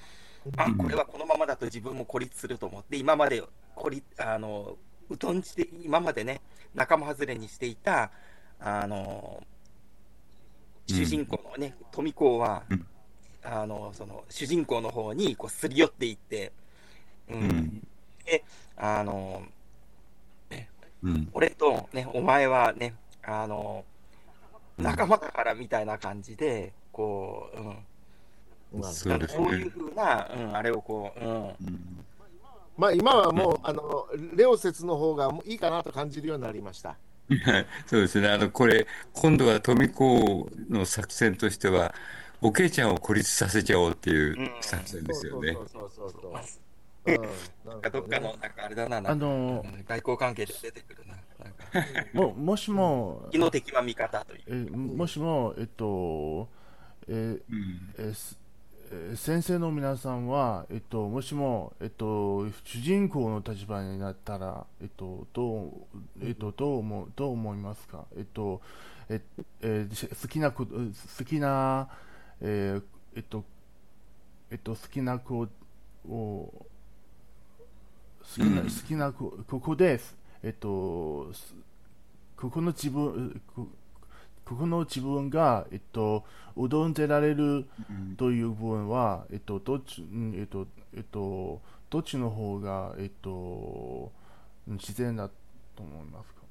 [0.58, 3.44] あ、これはこのままだと自分も孤立すると思って、今まで
[3.76, 4.78] 孤立、あの、
[5.20, 6.42] 疎んじて、今までね、
[6.76, 8.12] 仲間外れにしていた、
[8.60, 9.44] あの、
[10.88, 12.86] 主人公のね、富子は、うん
[13.46, 16.54] あの、その、主人公の方に、こう、すり寄っていって、
[17.30, 17.34] う。
[17.34, 17.84] うんん。
[18.78, 19.44] あの、
[21.04, 21.30] うん。
[21.34, 23.84] 俺とね、お前はね、あの、
[24.78, 27.58] 仲間だからみたいな感じで、こう、
[28.76, 28.82] うん。
[28.82, 29.70] まあそういうね。
[29.70, 31.54] ふうな、うん、あれをこう、うん。
[32.78, 36.98] うんまあ今はもう、あのレオ説の方がもういいかなと感じるようになりました。
[37.88, 38.28] そうですね。
[38.30, 41.94] あの、これ、今度は富子の作戦としては、
[42.42, 45.54] おけいちゃんを孤立させちゃおうっていう作戦ですよね。
[45.54, 46.34] そうそうそうそうそう。
[47.06, 51.16] うん、なんかどっかの、なんかあれだな、あのうん外交関係で出てくるな。
[51.40, 51.66] なんか、
[52.14, 54.44] も もしも、敵の敵は味方という。
[54.48, 56.48] えーもしも、えっと、
[57.08, 57.94] えーうん。
[57.98, 58.43] えーすえー
[59.16, 65.72] 先生の皆さんは、えっと、もしも、えっと、主人公の立場になったら、えっと、どう、
[66.22, 68.06] えっと、どう思う、どう思いますか？
[68.16, 68.62] えっと、
[69.10, 69.22] え
[69.62, 69.88] え
[70.22, 70.72] 好きな子、好
[71.26, 71.90] きな、
[72.42, 72.84] えー
[73.16, 73.44] えっと、
[74.52, 75.48] えっと、好きな子を、
[76.08, 76.66] 好
[78.36, 80.16] きな、う ん好きな子、ここです。
[80.44, 81.56] えっと、す
[82.38, 83.68] ここの自分、こ
[84.46, 86.24] ここの自分が、えっと、
[86.56, 87.66] うどんでられる
[88.18, 94.12] という部分は、えっと、どっち、うんえっと、えっと、どっちの方が、えっと、
[94.68, 95.30] うん自然だ
[95.76, 96.42] と思いますか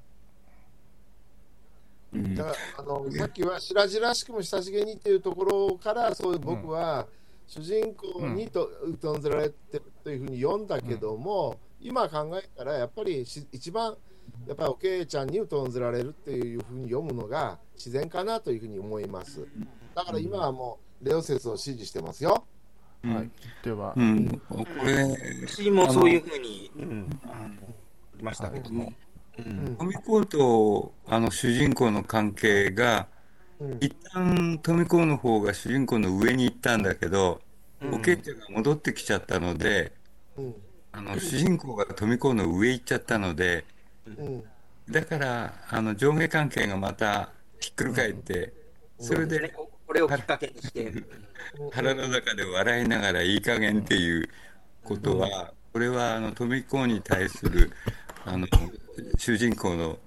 [2.13, 7.07] うんだからあのさっきは白々しくも親しげにっていうところからそういう僕は
[7.47, 8.69] 主人公にと
[9.01, 13.95] 疎んぜられてるというふうに読んだけども、今考えたらやっぱりし一番
[14.47, 19.47] やっぱりおけいちゃんに疎んぜられるっていうふうに読むのが自然かなというふうに思います。
[19.95, 22.45] だから今はもうレオ説を支持してますよ、
[23.03, 23.15] うん。
[23.15, 23.29] はい。
[23.63, 23.93] では。
[23.95, 24.41] う、ん。
[24.49, 27.47] これ、私もそういうふうに、うん、あ
[28.17, 28.91] りましたけども。
[29.37, 29.75] うん。
[29.77, 33.07] 富子とあの主人公の関係が、
[33.59, 33.77] うん。
[33.79, 37.41] 一旦富子の方が主人公の上に行ったんだけど、
[37.81, 37.95] うん。
[37.95, 39.93] おけいちゃんが戻ってきちゃったので、
[40.37, 40.55] うん。
[40.91, 43.72] あの主人公が富子の上行っちゃったので、うん
[44.89, 48.53] だからあの上下関係がまたひっくり返って、
[48.99, 50.91] それねでここれをきっかけにして、
[51.71, 54.29] 腹の中で笑いながらいい加減っていう
[54.83, 57.71] ことは、これはあの富子に対する
[58.25, 58.47] あの
[59.17, 59.97] 主人公の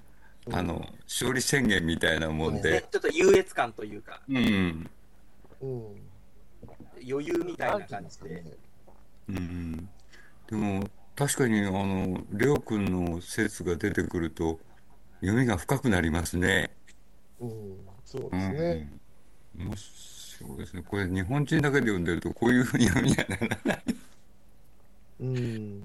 [0.53, 4.89] あの勝利宣言みたいなもんねで、ちょっと優越感というか、うん、
[5.61, 5.97] うん。
[7.09, 8.45] 余裕みたいな感じで。
[9.29, 9.89] うん。
[10.49, 14.61] でも、確かに、あの、レオ君の説が出てくると、
[15.21, 16.71] 読みが深くなりますね。
[17.41, 18.75] うん、そううですね。
[19.57, 19.69] ん。
[19.69, 20.83] 面白いですね。
[20.83, 23.83] これ、日本人だけで読んでると、こういうふうに読みにはならない。
[25.21, 25.81] うん。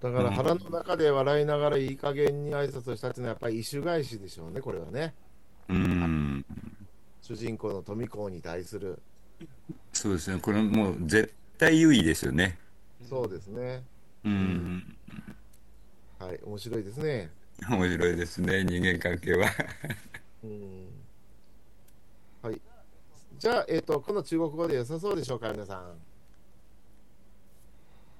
[0.00, 5.14] だから腹の中で笑いながらいい加減に挨拶をしたっていうのはやっぱり異種返しでしょうね、これはね。
[5.68, 6.46] うん。
[7.20, 9.02] 主人公の富子に対する。
[9.92, 10.38] そうですね。
[10.40, 12.56] これもう絶対優位ですよね。
[13.08, 13.82] そうですね。
[14.24, 14.96] うん。
[16.18, 17.30] はい、面白いですね。
[17.68, 18.64] 面白いですね。
[18.64, 19.48] 人間関係は。
[20.44, 20.88] うん。
[22.42, 22.60] はい。
[23.38, 25.98] じゃあ、えっ、と、この中国語で良さそうでしょうか、皆さん。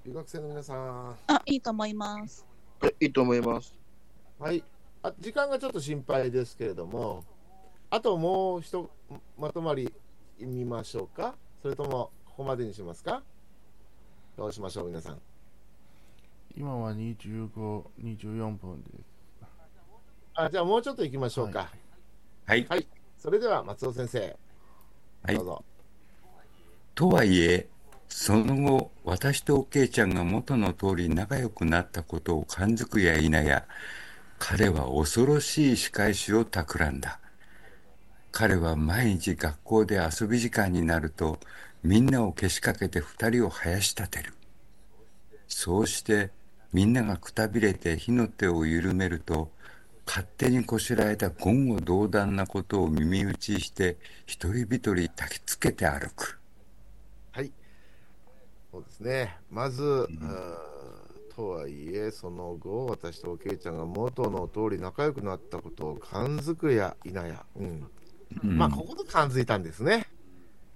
[0.05, 1.17] 留学生の皆さん。
[1.27, 2.45] あ、いいと思います。
[2.79, 3.73] はい、いいと思います。
[4.39, 4.63] はい。
[5.01, 7.23] あ時間がちょっと心配ですけれども、
[7.89, 8.89] あともう一
[9.37, 9.93] まとまり
[10.39, 13.23] 見ましょうかそれとも、ここまでにしますか
[14.37, 15.28] どうしましょう、皆さん。
[16.55, 19.19] 今は25、24分です。
[20.35, 21.69] あじゃあ、もうちょっと行きましょうか。
[22.45, 22.67] はい。
[23.17, 24.37] それでは、松尾先生、
[25.23, 25.63] はいどうぞ。
[26.95, 27.67] とはいえ、
[28.07, 33.65] その後、私とおけいちゃんが元の通り仲良くなったことを感づくや否や、
[34.39, 37.19] 彼は恐ろしい仕返しを企んだ。
[38.31, 41.39] 彼は毎日学校で遊び時間になると、
[41.83, 44.33] みんなをけしかけて二人を生やし立てる。
[45.47, 46.31] そうして、
[46.73, 49.51] みんながくたびれて火の手を緩めると、
[50.05, 56.39] 勝手にこしらえた言語道断なことを耳打ちして、一人一人焚きつけて歩く。
[57.31, 57.51] はい。
[58.71, 59.37] そうですね。
[59.49, 60.59] まず、うーん
[61.35, 67.45] とはいえ、その後、私とおけいちゃんが元の通り仲良くなったことを感づくや否や。
[67.55, 67.89] うん。
[68.43, 70.07] うんまあ、ここで感づいたんですね。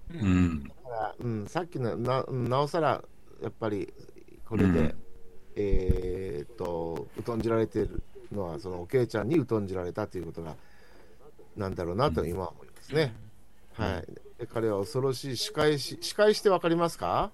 [0.10, 0.64] うん。
[0.68, 3.04] だからうん、さっきのな、なおさら、
[3.42, 3.94] やっぱり、
[4.46, 5.03] これで、うん
[5.56, 10.56] えーっと、疎んじられているのは、そのおけいちゃんに疎んじられたということが、
[11.56, 13.14] なんだろうなと今は思いますね。
[13.74, 14.14] はい。
[14.40, 17.32] で彼は恐ろしい仕返し、仕返しってわかりますか？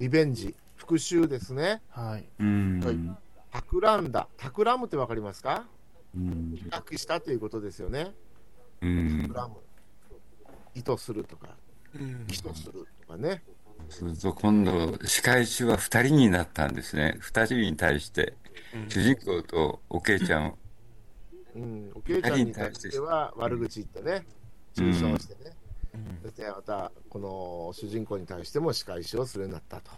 [0.00, 1.80] リベンジ、復讐ですね。
[1.90, 2.24] はい。
[2.40, 2.80] うん。
[2.80, 2.96] はい
[3.52, 5.64] 企んだ、企むってわかりますか？
[6.16, 6.58] うん。
[6.58, 8.12] 企画したということですよね。
[8.82, 9.22] うん。
[9.28, 9.56] 企む。
[10.74, 11.50] 意図するとか、
[11.94, 13.44] うん起訴するとかね。
[13.90, 17.16] すると今度、仕返しは二人になったんですね。
[17.20, 18.34] 二人に対して、
[18.88, 20.58] 主人公とおけいちゃんを。
[21.56, 24.26] うん、おけいちゃんに対しては悪口言ってね、
[24.76, 25.56] 中傷してね、
[26.22, 29.92] そしてまたこの主人公に対しても仕返しをするようになったと。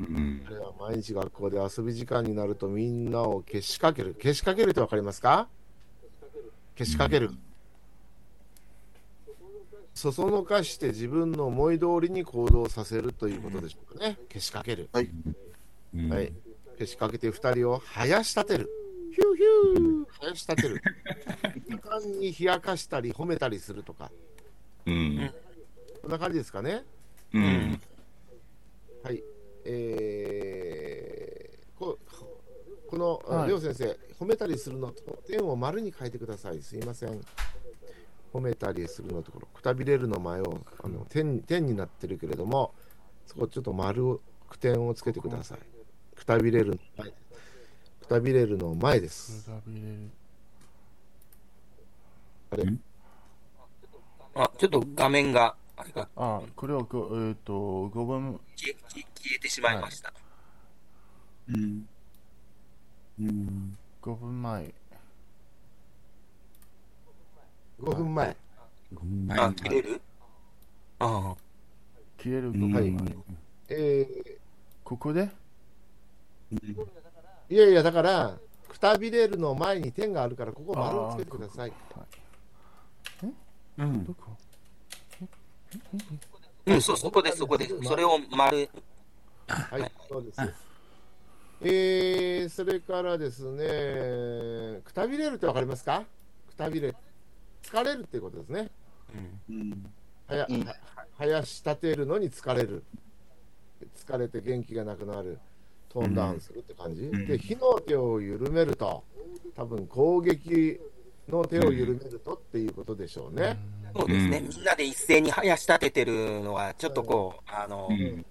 [0.00, 0.44] うん。
[0.44, 4.14] 彼は毎日学校で遊び時間になるとみんなをけしかける。
[4.14, 5.48] けしかけるってわかりますか？
[6.74, 7.30] けしかける。
[9.94, 14.18] そそのかして自分の思い通りに行動させるということでしょうかね。
[14.28, 14.88] けしかける。
[14.92, 15.10] はい。
[15.94, 16.32] うんはい。
[16.78, 18.70] けしかけて二人を生やし立てる。
[19.14, 20.82] ヒューヒュー生やし立てる。
[21.68, 24.10] 盛んに冷やかしたり褒めたりするとか。
[24.86, 25.30] うん。
[26.00, 26.84] こんな感じですかね。
[27.34, 27.80] うん。
[29.02, 29.22] はい。
[29.64, 31.98] えー、こ
[32.88, 36.62] この、あはいりょう先生、褒めたりするのと点を丸に書いてください。
[36.62, 37.20] すいません。
[38.32, 42.72] 褒めたりするのところ、くたびれるの前をあの点点になってるけれども、
[43.26, 45.58] そこちょっと丸を、句点をつけてください。
[46.16, 47.22] くたびれるの前です。
[48.00, 49.44] くたびれるの前です。
[49.44, 50.10] くたびれる。
[52.50, 52.64] あれ、
[54.34, 58.74] あ、ちょっと画面が、あれがあ、これをご、えっ、と、5分、消
[59.36, 60.12] えてしまいました。
[61.48, 61.88] うん。
[63.20, 63.78] うん。
[64.00, 64.74] 5分前。
[67.82, 68.36] 5分前。
[68.94, 70.00] ごめんあ、切れる？
[71.00, 71.34] あ
[72.18, 72.82] 切れるうん5分前。
[72.82, 73.24] はい
[73.70, 74.38] え
[74.84, 75.28] ここで？
[76.54, 76.86] ー、
[77.48, 81.72] いやいや、だから、くたびれるの前に点があるから、ここ丸をつけてください。
[83.78, 84.04] うん。
[84.04, 84.12] ど。
[84.14, 84.36] こ？
[86.66, 87.74] うん、そう、そこです、そこです。
[87.82, 88.68] それを丸、
[89.48, 90.40] はい、そうです。
[91.62, 96.04] えー、それからですね、くたびれるってわかりますか？
[96.50, 96.94] くたびれ、
[97.72, 98.70] 疲れるっていうことですね。
[99.50, 99.90] うん。
[100.28, 100.74] はや、うんは
[101.16, 102.84] はやし立てるのに疲れる。
[103.96, 105.38] 疲れて元気がなくなる。
[105.88, 107.02] トーンダウンするって感じ。
[107.02, 109.04] んで、火の手を緩めると、
[109.54, 110.80] 多分攻撃
[111.28, 113.58] の手を緩めるとっていうことでしょうね。
[113.94, 118.24] そうですね、みんなで一斉に生やし立ててるのは、ちょっとこう、あの、うん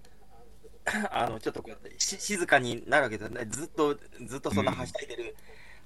[1.11, 3.45] あの、ちょっとこう、し静かになるわけですね。
[3.45, 5.35] ずっと、ずっとそんなはしゃいでる、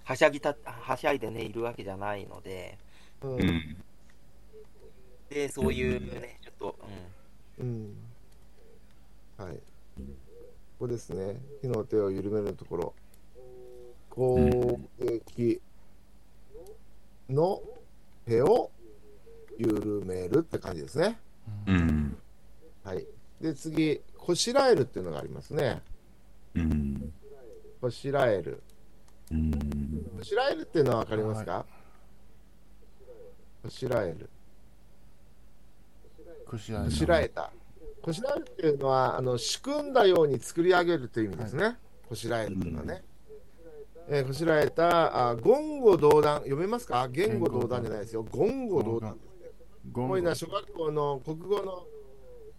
[0.05, 2.77] はしゃぎた、はしゃいでね、いるわけじゃないので、
[3.21, 3.77] うんうん。
[5.29, 6.79] で、そういうね、ちょっと、
[7.59, 7.95] うん
[9.37, 9.55] はい。
[9.55, 9.61] こ
[10.79, 11.41] こですね。
[11.61, 12.93] 火の手を緩めるところ。
[14.09, 15.61] 攻撃
[17.29, 17.61] の
[18.25, 18.71] 手を
[19.57, 21.19] 緩めるって感じですね。
[21.67, 22.17] うん。
[22.83, 23.05] はい。
[23.41, 25.81] で、次、こしらえるっていうのがありますね。
[26.55, 27.13] うん。
[27.81, 28.61] こしらえる。
[29.31, 29.51] うん。
[30.17, 31.65] こしらえるっていうのは分かりますか、
[33.65, 34.29] こしらえる。
[36.47, 37.51] こしらこしらえた。
[38.03, 41.77] こしらえるっていうのは、あの仕組んだように作り上げるという意味ですね。
[42.07, 43.03] こしらえるっていうのはね。
[44.07, 47.07] えーこしらえた、あ言語道断、読めますか？
[47.07, 48.23] 言語道断じゃないですよ。
[48.31, 49.17] 言語道断。
[49.91, 51.87] ゴこういうのは小学校の国語の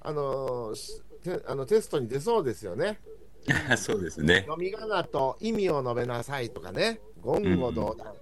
[0.01, 2.99] あのしテあのテストに出そうですよね。
[3.79, 4.41] そうですね。
[4.41, 7.01] 読み仮名と意味を述べなさいとかね。
[7.25, 8.13] 言語道断。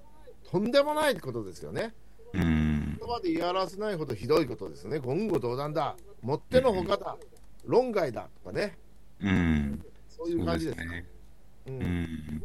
[0.51, 1.94] とんでもないことですよね。
[2.35, 2.74] うん。
[3.05, 4.99] 言葉で言い表せないほどひどいことですね。
[4.99, 5.97] 言語道断だ。
[6.23, 7.17] もってのほかだ。
[7.67, 8.79] 論外だとかね。
[9.21, 9.85] うん。
[10.09, 11.07] そういそうう感じですね。
[11.67, 12.45] う、うんん。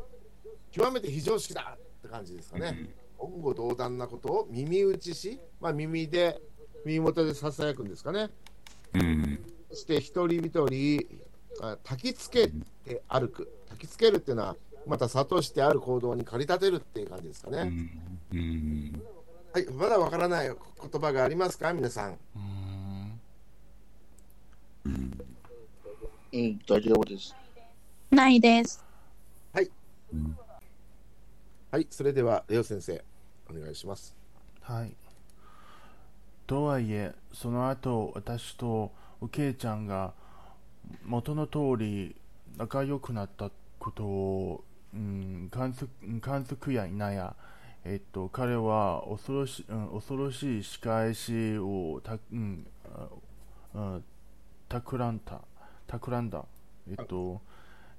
[0.72, 2.90] 極めて非常識だって感じですかね。
[3.22, 6.42] 言語道断なことを耳打ちし、まあ、耳で、
[6.86, 8.30] 耳元でささやくんですかね。
[8.94, 9.40] うん。
[9.70, 11.06] そして一人一人
[11.62, 12.50] あ焚きつけ
[12.86, 13.50] て歩く。
[13.72, 14.56] 焚きつけるっていうのは、
[14.88, 17.90] また諭してある行動に駆り立てるっていう感じですかね。
[18.32, 18.38] うん。
[18.38, 19.02] うん。
[19.54, 22.12] はい、まだわからない言葉がありますか、皆さん。
[22.14, 25.20] うーん
[26.32, 27.36] うん、大丈夫です。
[28.12, 28.90] ないです。
[31.72, 33.04] はい、それでは、レオ先生、
[33.48, 34.16] お願いします。
[34.62, 34.92] はい。
[36.48, 40.16] とはいえ、その後、私とおけいちゃんが
[41.06, 42.16] 元の通り
[42.58, 44.64] 仲良くなったことを、
[44.96, 47.36] うん、観測観測や否や、
[47.86, 53.08] えっと、彼は恐ろし,、うん、恐ろしい仕返しをた、うんあ
[53.74, 54.04] うん、
[54.68, 55.42] 企んだ。
[55.88, 56.46] 企んだ。
[56.90, 57.42] えっと、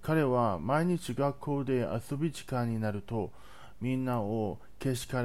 [0.03, 3.31] 彼は毎日学校で遊び時間になると、
[3.81, 5.23] みんなをけしか,、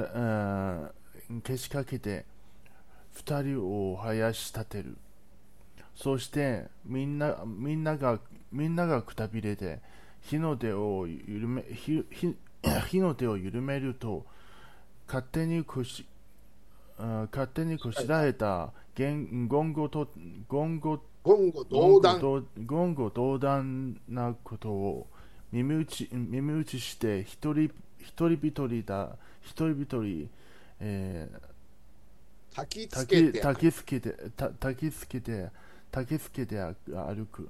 [1.30, 2.24] うん、けしかけて
[3.12, 4.96] 二人を生やし立てる
[5.94, 8.18] そしてみんなみんなが
[8.52, 9.80] みんながくたびれて
[10.22, 12.34] 火の手を緩め火火
[12.88, 14.24] 火の手を緩めると
[15.06, 16.04] 勝手にこし
[16.98, 20.08] うん勝手にこしらえた言言語と
[20.50, 22.20] 言語言語道断。
[22.20, 25.06] 言語道言語道断なことを
[25.52, 30.30] 耳打ち耳打ちして一人一人一人だ一人一人、
[30.80, 33.42] えー、焚きつけて。
[33.42, 35.50] 焚きつけてた焚きつけて
[35.92, 37.48] 焚きつけて歩く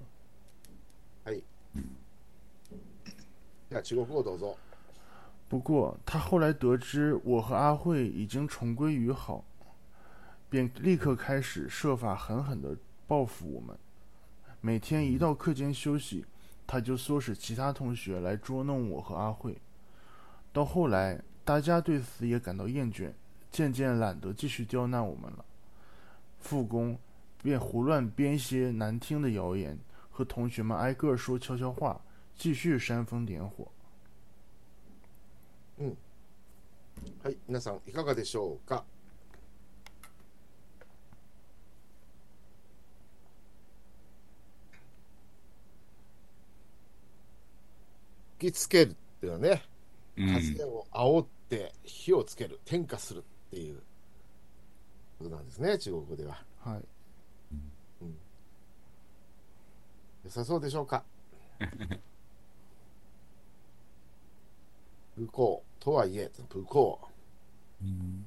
[3.68, 4.56] じゃあ、中国語どうぞ。
[5.48, 9.44] 不过他后来得知我和阿慧已经重归于好，
[10.50, 13.76] 便立刻开始设法狠狠地报复我们。
[14.60, 16.24] 每天一到课间休息，
[16.66, 19.56] 他就唆使其他同学来捉弄我和阿慧。
[20.52, 23.12] 到后来，大家对此也感到厌倦，
[23.52, 25.44] 渐渐懒得继续刁难我们了。
[26.40, 26.98] 复工
[27.40, 29.78] 便胡乱编些难听的谣言，
[30.10, 32.00] 和同学们挨个说悄悄话，
[32.34, 33.68] 继续煽风点火。
[35.78, 38.84] はい、皆さん、いかがでしょうか？
[48.38, 49.62] 吹きつけるっていうのはね、
[50.16, 50.34] うん。
[50.34, 53.82] 風を煽って火をつける、点火するっていう
[55.18, 56.42] ことなんですね、中国語では。
[56.60, 56.84] はい。
[60.24, 61.04] 良さそうでしょうか？
[65.16, 67.00] 不幸とはいえ、不幸。
[67.82, 67.84] う。
[67.86, 68.26] ん。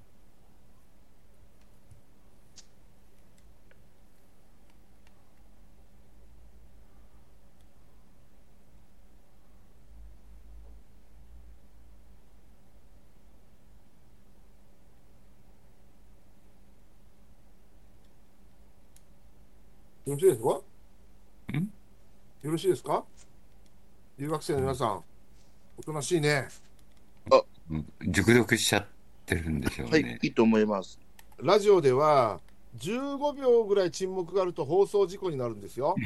[20.05, 20.49] よろしいですか？
[21.55, 21.71] ん？
[22.41, 23.03] よろしいですか？
[24.17, 25.03] 留学生の皆さん、
[25.77, 26.47] おとなしいね。
[28.01, 28.85] 熟読しちゃっ
[29.25, 30.19] てるんでしょうはいね、。
[30.21, 30.99] いいと思います。
[31.41, 32.39] ラジオでは
[32.79, 35.95] 15秒ぐらい沈黙があると放送事故になるんですよ。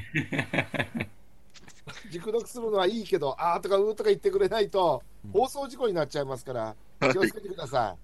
[2.11, 7.95] 熟読するのはいいけど、あーとかうーとか言ってくれないと放送事故になっちゃいますから、はい気をつけてくださ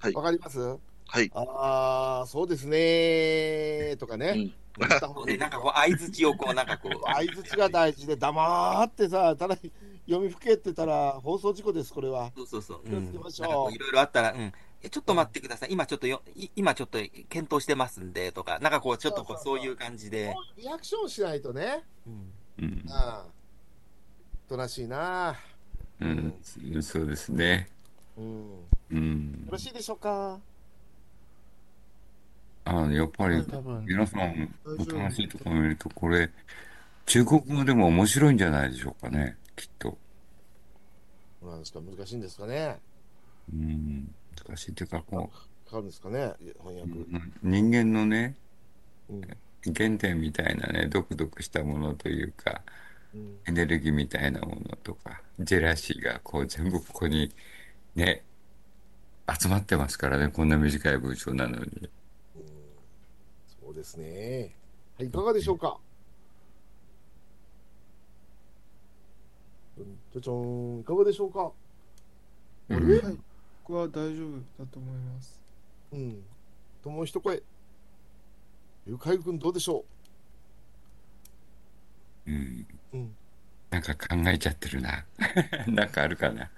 [0.00, 0.04] い。
[0.04, 0.58] はいわかります？
[1.08, 1.30] はい。
[1.34, 4.32] ああ、そうですねーとかね。
[4.36, 9.56] うんなんかこう相づちをこうなんかこう相づちが大事で、黙ってさ、ただ
[10.06, 12.32] 読みふけってたら放送事故です、これは。
[12.36, 14.52] そうそうそう、気をつけましょうなんかこういろいろあったら、うん、
[14.82, 15.72] えちょっと待ってください。
[15.72, 16.98] 今ちょっとよ、い今ちょっと
[17.28, 20.34] 検討してますんで、とか、なんかこう、ちょっとこう、そういう感じで。
[20.56, 21.82] リアクションしないとね。
[22.06, 22.84] うんうん。
[22.88, 23.26] ああ。
[24.46, 25.34] おとなしいな。
[26.00, 26.34] うん、
[26.82, 27.68] そうですね。
[28.16, 28.24] うん。
[28.26, 28.46] よ
[28.92, 29.58] うんろ。
[29.58, 30.38] しいでしょうか？
[32.64, 36.30] あの、やっぱり、多分皆さん、お話とか見ると、これ、
[37.06, 39.98] 中国語でも面白いんじゃないでしょうかね、きっと。
[41.42, 41.80] なんですか？
[41.80, 42.78] 難しいんですかね？
[43.52, 44.14] うん、
[44.46, 45.30] 難しいっていうか、こ
[45.64, 46.34] かかるんですかね？
[46.60, 46.92] 翻う、訳。
[47.42, 48.36] 人間のね、
[49.08, 49.20] うん。
[49.74, 52.62] 原点みたいなね、ドクドクしたものというか、
[53.14, 53.38] うん。
[53.46, 57.32] エネルギーみたいなものとか、ジェラシーがこう全部ここに
[57.94, 58.24] ね、
[59.40, 61.90] 集まってますからね、こんな短い文章なのに。
[63.60, 64.54] そうですね。
[64.98, 65.78] はい、いかがでしょうか？
[69.78, 70.34] うんちょちょ
[70.78, 71.52] ん、いかがでしょうか？
[72.68, 73.18] うんはい。
[73.64, 75.40] 僕は大丈夫だと思います。
[75.92, 76.22] うん。
[76.82, 77.42] ともう一声。
[78.86, 79.84] ゆかいくんどうでしょ
[82.26, 82.30] う？
[82.30, 83.16] んううん。
[83.70, 85.04] なんか考えちゃってるな。
[85.66, 86.48] なんかあるかな。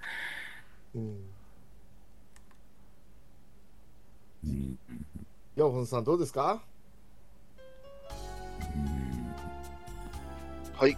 [0.95, 1.29] うん。
[4.43, 4.79] うん
[5.55, 6.63] ヤオホンさんどうですか？
[8.75, 9.33] うん
[10.77, 10.95] はい。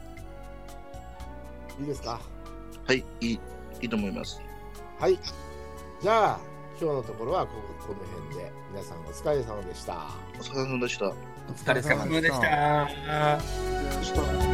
[1.82, 2.20] いいですか？
[2.86, 3.04] はい。
[3.22, 3.40] いい、い
[3.82, 4.40] いと思います。
[5.00, 5.18] はい。
[6.00, 6.40] じゃあ、
[6.80, 10.08] 今日のところはこここの辺で、皆さんお疲れ様でした。
[10.40, 11.08] お疲れ様でした。
[11.08, 11.14] お
[11.54, 12.88] 疲れ様でした。
[13.98, 14.51] でした。